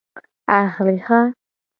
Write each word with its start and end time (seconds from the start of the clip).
Ahliha. 0.55 1.19